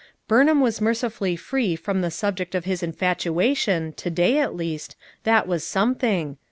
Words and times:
Burnham 0.27 0.61
was 0.61 0.81
mercifully 0.81 1.35
free 1.35 1.75
from 1.75 2.01
the 2.01 2.09
subject 2.09 2.55
of 2.55 2.65
his 2.65 2.81
infatua 2.81 3.55
tion 3.55 3.93
to 3.93 4.09
day, 4.09 4.39
at 4.39 4.55
least, 4.55 4.95
that 5.25 5.47
was 5.47 5.63
something. 5.63 6.37